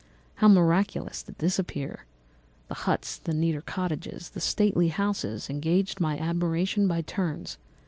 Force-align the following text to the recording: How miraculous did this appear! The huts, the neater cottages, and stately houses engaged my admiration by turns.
How 0.37 0.47
miraculous 0.47 1.21
did 1.21 1.37
this 1.37 1.59
appear! 1.59 2.05
The 2.69 2.73
huts, 2.73 3.17
the 3.19 3.35
neater 3.35 3.61
cottages, 3.61 4.31
and 4.33 4.41
stately 4.41 4.87
houses 4.87 5.47
engaged 5.47 5.99
my 5.99 6.17
admiration 6.17 6.87
by 6.87 7.01
turns. 7.03 7.59